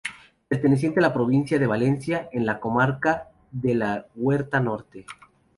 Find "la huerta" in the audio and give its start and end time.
3.75-4.59